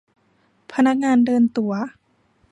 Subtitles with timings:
[0.73, 1.73] พนักงานเดินตั๋ว